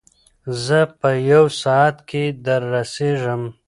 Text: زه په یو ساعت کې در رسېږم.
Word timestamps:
زه 0.65 0.79
په 0.99 1.09
یو 1.31 1.43
ساعت 1.61 1.97
کې 2.09 2.23
در 2.45 2.61
رسېږم. 2.73 3.41